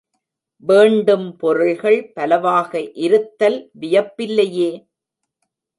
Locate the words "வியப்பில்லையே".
3.79-4.71